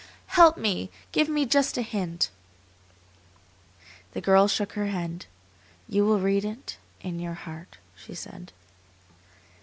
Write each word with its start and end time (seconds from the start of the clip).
Help 0.33 0.57
me! 0.57 0.89
Give 1.11 1.29
me 1.29 1.45
just 1.45 1.77
a 1.77 1.83
hint!" 1.83 2.31
The 4.13 4.19
girl 4.21 4.47
shook 4.47 4.73
her 4.73 4.87
head. 4.87 5.27
"You 5.87 6.07
will 6.07 6.19
read 6.19 6.43
it 6.43 6.77
in 7.01 7.19
your 7.19 7.35
heart," 7.35 7.77
she 7.95 8.15
said. 8.15 8.51